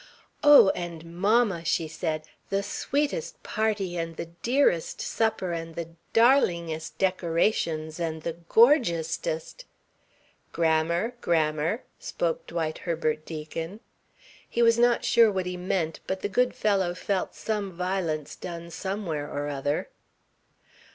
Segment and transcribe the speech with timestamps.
[0.43, 6.97] "Oh, and mamma," she said, "the sweetest party and the dearest supper and the darlingest
[6.97, 9.65] decorations and the gorgeousest"
[10.53, 13.79] "Grammar, grammar," spoke Dwight Herbert Deacon.
[14.49, 18.71] He was not sure what he meant, but the good fellow felt some violence done
[18.71, 19.89] somewhere or other.